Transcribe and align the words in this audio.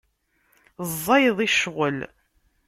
Ẓẓayeḍ 0.91 1.37
i 1.45 1.47
ccɣel. 1.51 1.97